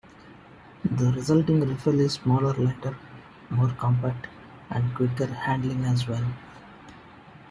[0.83, 2.97] The resulting rifle is smaller, lighter,
[3.51, 4.25] more compact,
[4.71, 6.25] and quicker handling as well.